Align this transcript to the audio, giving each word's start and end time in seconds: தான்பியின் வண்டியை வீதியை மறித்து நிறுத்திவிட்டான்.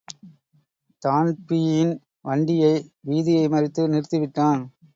தான்பியின் 1.01 1.93
வண்டியை 2.21 2.73
வீதியை 3.07 3.45
மறித்து 3.47 3.81
நிறுத்திவிட்டான். 3.87 4.63